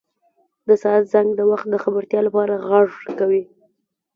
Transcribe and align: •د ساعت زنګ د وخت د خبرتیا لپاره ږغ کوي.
•د 0.67 0.69
ساعت 0.83 1.03
زنګ 1.13 1.29
د 1.35 1.41
وخت 1.51 1.67
د 1.69 1.75
خبرتیا 1.83 2.19
لپاره 2.27 2.53
ږغ 2.69 2.89
کوي. 3.19 3.43